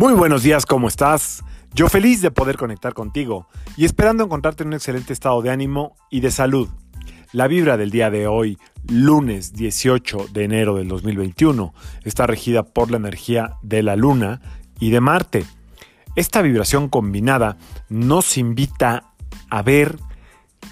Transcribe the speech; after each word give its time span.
Muy 0.00 0.12
buenos 0.12 0.44
días, 0.44 0.64
¿cómo 0.64 0.86
estás? 0.86 1.42
Yo 1.74 1.88
feliz 1.88 2.22
de 2.22 2.30
poder 2.30 2.56
conectar 2.56 2.94
contigo 2.94 3.48
y 3.76 3.84
esperando 3.84 4.22
encontrarte 4.22 4.62
en 4.62 4.68
un 4.68 4.74
excelente 4.74 5.12
estado 5.12 5.42
de 5.42 5.50
ánimo 5.50 5.96
y 6.08 6.20
de 6.20 6.30
salud. 6.30 6.68
La 7.32 7.48
vibra 7.48 7.76
del 7.76 7.90
día 7.90 8.08
de 8.08 8.28
hoy, 8.28 8.58
lunes 8.86 9.54
18 9.54 10.28
de 10.32 10.44
enero 10.44 10.76
del 10.76 10.86
2021, 10.86 11.74
está 12.04 12.28
regida 12.28 12.62
por 12.62 12.92
la 12.92 12.98
energía 12.98 13.56
de 13.62 13.82
la 13.82 13.96
Luna 13.96 14.40
y 14.78 14.90
de 14.90 15.00
Marte. 15.00 15.44
Esta 16.14 16.42
vibración 16.42 16.88
combinada 16.88 17.56
nos 17.88 18.38
invita 18.38 19.14
a 19.50 19.62
ver 19.62 19.98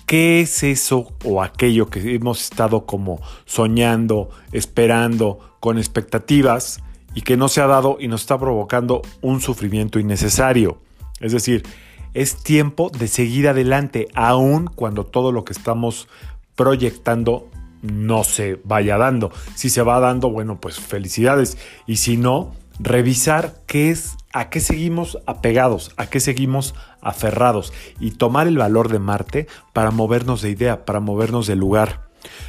qué 0.07 0.41
es 0.41 0.63
eso 0.63 1.17
o 1.25 1.43
aquello 1.43 1.91
que 1.91 2.15
hemos 2.15 2.43
estado 2.43 2.87
como 2.87 3.21
soñando, 3.45 4.31
esperando, 4.53 5.57
con 5.59 5.79
expectativas 5.79 6.81
y 7.17 7.23
que 7.23 7.39
no 7.39 7.49
se 7.49 7.63
ha 7.63 7.67
dado 7.67 7.97
y 7.99 8.07
nos 8.09 8.21
está 8.21 8.39
provocando 8.39 9.01
un 9.23 9.41
sufrimiento 9.41 9.99
innecesario. 9.99 10.79
Es 11.19 11.33
decir, 11.33 11.65
es 12.13 12.37
tiempo 12.37 12.91
de 12.91 13.09
seguir 13.09 13.49
adelante, 13.49 14.07
aun 14.15 14.67
cuando 14.67 15.05
todo 15.05 15.33
lo 15.33 15.43
que 15.43 15.55
estamos 15.55 16.09
proyectando 16.55 17.49
no 17.81 18.23
se 18.23 18.61
vaya 18.65 18.99
dando. 18.99 19.33
Si 19.55 19.71
se 19.71 19.81
va 19.81 19.99
dando, 19.99 20.31
bueno, 20.31 20.61
pues 20.61 20.79
felicidades. 20.79 21.57
Y 21.87 21.97
si 21.97 22.19
no, 22.19 22.53
revisar 22.79 23.55
qué 23.67 23.91
es, 23.91 24.19
a 24.35 24.51
qué 24.51 24.61
seguimos 24.61 25.19
apegados, 25.25 25.93
a 25.97 26.09
qué 26.09 26.21
seguimos 26.21 26.75
aferrados 27.01 27.73
y 27.99 28.11
tomar 28.11 28.47
el 28.47 28.59
valor 28.59 28.91
de 28.91 28.99
Marte 28.99 29.47
para 29.73 29.91
movernos 29.91 30.43
de 30.43 30.51
idea, 30.51 30.85
para 30.85 31.01
movernos 31.01 31.47
de 31.47 31.57
lugar. 31.57 32.09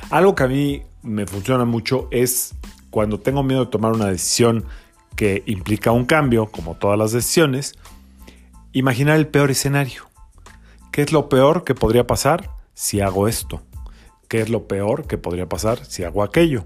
Algo 0.09 0.35
que 0.35 0.43
a 0.43 0.47
mí 0.47 0.83
me 1.03 1.25
funciona 1.25 1.63
mucho 1.63 2.09
es 2.11 2.53
cuando 2.97 3.19
tengo 3.19 3.43
miedo 3.43 3.65
de 3.65 3.69
tomar 3.69 3.91
una 3.91 4.07
decisión 4.07 4.65
que 5.15 5.43
implica 5.45 5.91
un 5.91 6.05
cambio, 6.05 6.47
como 6.47 6.73
todas 6.73 6.97
las 6.97 7.11
decisiones, 7.11 7.75
imaginar 8.73 9.17
el 9.17 9.27
peor 9.27 9.51
escenario. 9.51 10.09
¿Qué 10.91 11.03
es 11.03 11.11
lo 11.11 11.29
peor 11.29 11.63
que 11.63 11.75
podría 11.75 12.07
pasar 12.07 12.49
si 12.73 12.99
hago 12.99 13.27
esto? 13.27 13.61
¿Qué 14.27 14.41
es 14.41 14.49
lo 14.49 14.67
peor 14.67 15.05
que 15.05 15.19
podría 15.19 15.47
pasar 15.47 15.85
si 15.85 16.05
hago 16.05 16.23
aquello? 16.23 16.65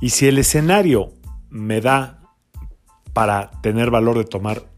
Y 0.00 0.10
si 0.10 0.28
el 0.28 0.38
escenario 0.38 1.12
me 1.50 1.80
da 1.80 2.20
para 3.12 3.50
tener 3.62 3.90
valor 3.90 4.18
de 4.18 4.26
tomar 4.26 4.68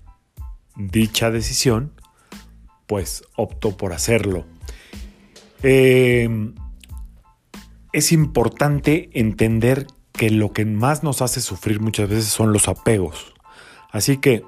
dicha 0.77 1.31
decisión, 1.31 1.93
pues 2.87 3.23
opto 3.37 3.77
por 3.77 3.93
hacerlo. 3.93 4.47
Eh, 5.63 6.55
es 7.93 8.13
importante 8.13 9.11
entender 9.13 9.87
que 10.19 10.31
lo 10.31 10.53
que 10.53 10.67
más 10.67 11.05
nos 11.05 11.23
hace 11.23 11.41
sufrir 11.41 11.81
muchas 11.81 12.09
veces 12.09 12.27
son 12.27 12.53
los 12.53 12.69
apegos. 12.69 13.33
Así 13.93 14.19
que 14.19 14.45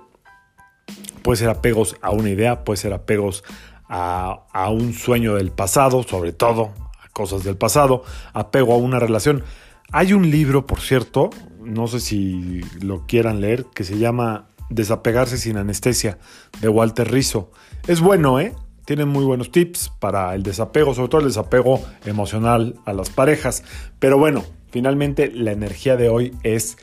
puede 1.22 1.36
ser 1.36 1.48
apegos 1.48 1.96
a 2.02 2.10
una 2.10 2.28
idea, 2.28 2.64
puede 2.64 2.77
ser 2.77 2.92
apegos 2.92 3.44
a, 3.88 4.68
un 4.70 4.92
sueño 4.92 5.36
del 5.36 5.52
pasado, 5.52 6.02
sobre 6.02 6.32
todo 6.32 6.72
a 7.02 7.08
cosas 7.10 7.44
del 7.44 7.56
pasado, 7.56 8.02
apego 8.32 8.74
a 8.74 8.78
una 8.78 8.98
relación. 8.98 9.44
Hay 9.92 10.12
un 10.12 10.28
libro, 10.30 10.66
por 10.66 10.80
cierto, 10.80 11.30
no 11.60 11.86
sé 11.86 12.00
si 12.00 12.62
lo 12.80 13.06
quieran 13.06 13.40
leer, 13.40 13.64
que 13.72 13.84
se 13.84 13.96
llama 13.96 14.48
Desapegarse 14.70 15.38
sin 15.38 15.56
anestesia, 15.56 16.18
de 16.60 16.68
Walter 16.68 17.10
Rizzo. 17.10 17.52
Es 17.86 18.00
bueno, 18.00 18.40
¿eh? 18.40 18.55
Tiene 18.86 19.05
muy 19.05 19.24
buenos 19.24 19.52
tips 19.52 19.92
para 20.00 20.34
el 20.34 20.42
desapego, 20.42 20.94
sobre 20.94 21.08
todo 21.08 21.20
el 21.20 21.28
desapego 21.28 21.80
emocional 22.06 22.74
a 22.86 22.92
las 22.92 23.08
parejas. 23.10 23.62
Pero 24.00 24.18
bueno, 24.18 24.42
Finalmente, 24.70 25.30
la 25.30 25.52
energía 25.52 25.96
de 25.96 26.08
hoy 26.08 26.34
es 26.42 26.78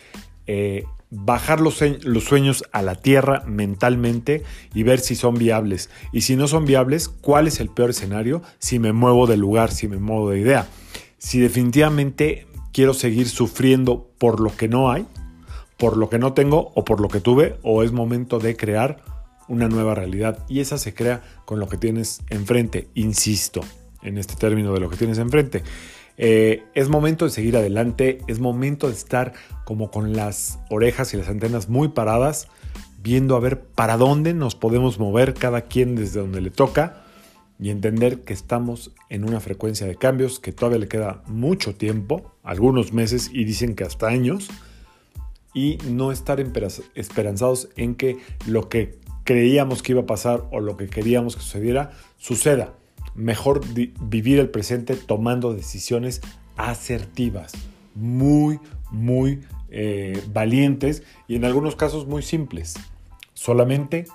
eh, 0.46 0.86
bajar 1.10 1.62
los, 1.62 1.82
los, 2.04 2.24
sueños 2.24 2.64
a 2.72 2.82
la 2.82 2.96
tierra 2.96 3.44
mentalmente 3.46 4.44
y 4.74 4.84
ver 4.84 5.00
si 5.00 5.16
son 5.16 5.36
viables. 5.36 5.90
Y 6.12 6.22
si 6.22 6.36
no 6.36 6.48
son 6.48 6.66
viables, 6.66 7.10
¿cuál 7.10 7.48
es 7.48 7.60
el 7.60 7.70
peor 7.70 7.92
escenario? 7.92 8.42
Si 8.60 8.80
me 8.80 8.94
muevo 8.94 9.28
de 9.28 9.38
lugar, 9.38 9.72
si 9.72 9.88
me 9.88 9.98
muevo 9.98 10.30
de 10.30 10.40
idea. 10.40 10.68
Si 11.18 11.40
definitivamente 11.40 12.48
quiero 12.74 12.94
seguir 12.94 13.28
sufriendo 13.30 14.10
por 14.18 14.40
lo 14.40 14.56
que 14.56 14.68
no 14.68 14.92
hay, 14.92 15.06
por 15.78 15.98
lo 15.98 16.10
que 16.10 16.20
no 16.20 16.34
tengo 16.34 16.72
o 16.76 16.84
por 16.84 17.00
lo 17.00 17.08
que 17.08 17.22
tuve, 17.22 17.58
o 17.64 17.84
es 17.84 17.92
momento 17.92 18.40
de 18.40 18.58
crear 18.58 19.04
una 19.48 19.70
nueva 19.70 19.96
realidad. 19.96 20.46
Y 20.50 20.60
esa 20.60 20.78
se 20.78 20.94
crea 20.94 21.24
con 21.46 21.60
lo 21.60 21.68
que 21.68 21.78
tienes 21.78 22.22
enfrente, 22.30 22.90
insisto, 22.94 23.62
en 24.02 24.18
este 24.18 24.36
término 24.36 24.74
de 24.74 24.80
lo 24.80 24.90
que 24.90 24.98
tienes 24.98 25.18
enfrente. 25.18 25.64
Eh, 26.18 26.64
es 26.74 26.90
momento 26.90 27.26
de 27.26 27.32
seguir 27.32 27.56
adelante, 27.56 28.20
es 28.28 28.40
momento 28.40 28.88
de 28.88 28.94
estar 28.94 29.34
como 29.66 29.92
con 29.92 30.14
las 30.14 30.60
orejas 30.70 31.14
y 31.14 31.18
las 31.18 31.30
antenas 31.30 31.70
muy 31.70 31.90
paradas, 31.90 32.48
viendo 33.02 33.36
a 33.36 33.40
ver 33.40 33.62
para 33.62 33.98
dónde 33.98 34.34
nos 34.34 34.56
podemos 34.56 35.00
mover 35.00 35.36
cada 35.36 35.62
quien 35.62 35.96
desde 35.96 36.20
donde 36.20 36.42
le 36.42 36.50
toca 36.50 37.04
y 37.60 37.70
entender 37.70 38.22
que 38.22 38.34
estamos 38.34 38.92
en 39.10 39.24
una 39.24 39.40
frecuencia 39.40 39.88
de 39.88 39.96
cambios 39.96 40.40
que 40.40 40.52
todavía 40.52 40.80
le 40.80 40.88
queda 40.88 41.24
mucho 41.28 41.76
tiempo, 41.76 42.36
algunos 42.44 42.94
meses 42.94 43.30
y 43.32 43.46
dicen 43.46 43.76
que 43.76 43.84
hasta 43.84 44.08
años, 44.08 44.50
y 45.54 45.78
no 45.90 46.12
estar 46.12 46.40
esperanzados 46.94 47.70
en 47.76 47.96
que 47.96 48.18
lo 48.46 48.70
que 48.70 49.00
creíamos 49.24 49.82
que 49.82 49.94
iba 49.94 50.02
a 50.02 50.06
pasar 50.06 50.44
o 50.52 50.60
lo 50.60 50.78
que 50.78 50.88
queríamos 50.88 51.36
que 51.36 51.42
sucediera 51.42 51.92
suceda 52.18 52.74
mejor 53.18 53.62
vivir 53.74 54.40
el 54.40 54.50
presente 54.50 54.96
tomando 54.96 55.54
decisiones 55.54 56.22
asertivas, 56.56 57.52
muy, 57.96 58.60
muy 58.92 59.42
eh, 59.70 60.24
valientes 60.32 61.04
y 61.28 61.36
en 61.36 61.44
algunos 61.44 61.76
casos 61.76 62.08
muy 62.08 62.22
simples. 62.22 62.76
Solamente 63.34 64.06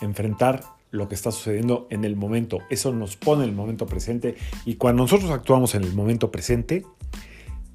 enfrentar 0.00 0.64
lo 0.90 1.08
que 1.08 1.14
está 1.14 1.30
sucediendo 1.30 1.86
en 1.90 2.04
el 2.04 2.16
momento. 2.16 2.58
Eso 2.68 2.92
nos 2.92 3.16
pone 3.16 3.44
en 3.44 3.50
el 3.50 3.56
momento 3.56 3.86
presente 3.86 4.36
y 4.66 4.74
cuando 4.74 5.04
nosotros 5.04 5.30
actuamos 5.30 5.74
en 5.74 5.84
el 5.84 5.94
momento 5.94 6.30
presente, 6.30 6.84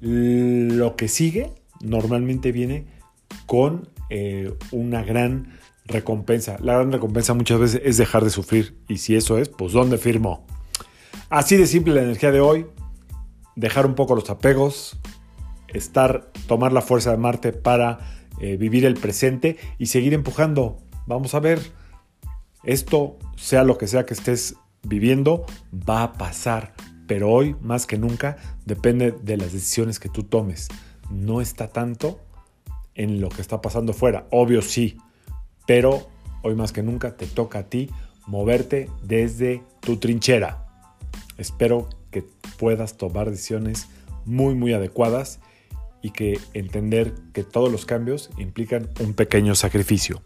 lo 0.00 0.94
que 0.94 1.08
sigue 1.08 1.50
normalmente 1.80 2.52
viene 2.52 2.86
con 3.46 3.88
eh, 4.10 4.54
una 4.70 5.02
gran 5.02 5.58
recompensa. 5.86 6.58
La 6.60 6.74
gran 6.74 6.92
recompensa 6.92 7.34
muchas 7.34 7.58
veces 7.58 7.82
es 7.84 7.96
dejar 7.96 8.22
de 8.22 8.30
sufrir 8.30 8.76
y 8.86 8.98
si 8.98 9.16
eso 9.16 9.38
es, 9.38 9.48
pues 9.48 9.72
¿dónde 9.72 9.98
firmo? 9.98 10.46
Así 11.30 11.56
de 11.56 11.66
simple 11.66 11.94
la 11.94 12.02
energía 12.02 12.30
de 12.30 12.40
hoy. 12.40 12.66
Dejar 13.54 13.86
un 13.86 13.94
poco 13.94 14.14
los 14.14 14.30
apegos, 14.30 14.98
estar, 15.68 16.30
tomar 16.46 16.72
la 16.72 16.80
fuerza 16.80 17.10
de 17.10 17.18
Marte 17.18 17.52
para 17.52 17.98
eh, 18.40 18.56
vivir 18.56 18.86
el 18.86 18.94
presente 18.94 19.58
y 19.78 19.86
seguir 19.86 20.14
empujando. 20.14 20.78
Vamos 21.06 21.34
a 21.34 21.40
ver, 21.40 21.60
esto, 22.62 23.18
sea 23.36 23.64
lo 23.64 23.76
que 23.76 23.88
sea 23.88 24.06
que 24.06 24.14
estés 24.14 24.56
viviendo, 24.82 25.44
va 25.72 26.02
a 26.02 26.12
pasar. 26.12 26.72
Pero 27.06 27.30
hoy, 27.30 27.56
más 27.60 27.86
que 27.86 27.98
nunca, 27.98 28.36
depende 28.64 29.12
de 29.12 29.36
las 29.36 29.52
decisiones 29.52 29.98
que 29.98 30.08
tú 30.08 30.22
tomes. 30.22 30.68
No 31.10 31.40
está 31.40 31.68
tanto 31.68 32.20
en 32.94 33.20
lo 33.20 33.28
que 33.28 33.42
está 33.42 33.60
pasando 33.60 33.92
fuera. 33.92 34.26
Obvio 34.30 34.62
sí, 34.62 34.98
pero 35.66 36.08
hoy 36.42 36.54
más 36.54 36.72
que 36.72 36.82
nunca 36.82 37.16
te 37.16 37.26
toca 37.26 37.60
a 37.60 37.62
ti 37.64 37.90
moverte 38.26 38.88
desde 39.02 39.62
tu 39.80 39.96
trinchera. 39.96 40.67
Espero 41.38 41.88
que 42.10 42.24
puedas 42.58 42.96
tomar 42.96 43.30
decisiones 43.30 43.88
muy 44.24 44.54
muy 44.54 44.74
adecuadas 44.74 45.40
y 46.02 46.10
que 46.10 46.38
entender 46.54 47.14
que 47.32 47.42
todos 47.42 47.72
los 47.72 47.86
cambios 47.86 48.30
implican 48.38 48.88
un 49.00 49.14
pequeño 49.14 49.54
sacrificio. 49.54 50.22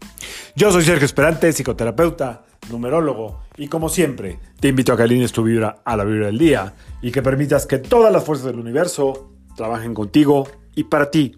Yo 0.55 0.71
soy 0.71 0.83
Sergio 0.83 1.05
Esperante, 1.05 1.51
psicoterapeuta, 1.51 2.45
numerólogo, 2.69 3.39
y 3.57 3.67
como 3.67 3.89
siempre, 3.89 4.39
te 4.59 4.67
invito 4.67 4.93
a 4.93 4.97
que 4.97 5.03
alines 5.03 5.31
tu 5.31 5.43
vibra 5.43 5.81
a 5.83 5.97
la 5.97 6.03
vibra 6.03 6.27
del 6.27 6.37
día 6.37 6.75
y 7.01 7.11
que 7.11 7.21
permitas 7.21 7.65
que 7.65 7.79
todas 7.79 8.13
las 8.13 8.23
fuerzas 8.23 8.47
del 8.47 8.59
universo 8.59 9.31
trabajen 9.55 9.93
contigo 9.93 10.47
y 10.75 10.85
para 10.85 11.09
ti. 11.11 11.37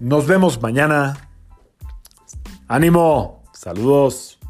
Nos 0.00 0.26
vemos 0.26 0.60
mañana. 0.60 1.28
¡Ánimo! 2.68 3.42
Saludos. 3.52 4.41